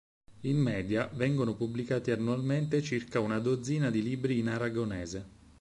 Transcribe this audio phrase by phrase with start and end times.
[0.45, 5.29] In media, vengono pubblicati annualmente circa una dozzina di libri in aragonese.